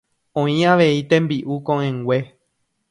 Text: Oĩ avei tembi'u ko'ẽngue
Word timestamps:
Oĩ 0.43 0.55
avei 0.71 0.97
tembi'u 1.11 1.61
ko'ẽngue 1.69 2.21